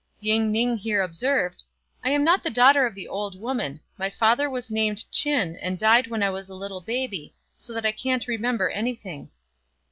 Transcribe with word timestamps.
Ying 0.19 0.51
ning 0.51 0.77
here 0.77 1.03
observed, 1.03 1.61
"I 2.03 2.09
am 2.09 2.23
not 2.23 2.41
the 2.41 2.49
daughter 2.49 2.87
of 2.87 2.95
the 2.95 3.07
old 3.07 3.39
woman; 3.39 3.81
my 3.99 4.09
father 4.09 4.49
was 4.49 4.71
named 4.71 5.05
Ch'in 5.11 5.57
and 5.61 5.77
died 5.77 6.07
when 6.07 6.23
I 6.23 6.31
was 6.31 6.49
a 6.49 6.55
little 6.55 6.81
baby, 6.81 7.35
so 7.55 7.71
that 7.73 7.85
I 7.85 7.91
can't 7.91 8.27
remember 8.27 8.71
anything." 8.71 9.29